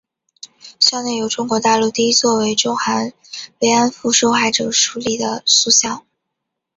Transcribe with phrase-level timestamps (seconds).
[0.79, 3.13] 校区内有中国大陆第一座为中韩
[3.59, 6.03] 慰安妇受害者树立的塑像。